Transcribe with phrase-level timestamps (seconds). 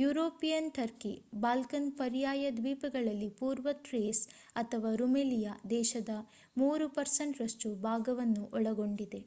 [0.00, 1.10] European Turkey
[1.36, 4.22] Balkan ಪರ್ಯಾಯ ದ್ವೀಪದಲ್ಲಿ ಪೂರ್ವ ಥ್ರೇಸ್
[4.56, 6.14] ಅಥವಾ ರುಮೆಲಿಯಾ ದೇಶದ
[6.56, 9.22] 3% ರಷ್ಟು ಭಾಗವನ್ನು ಒಳಗೊಂಡಿದೆ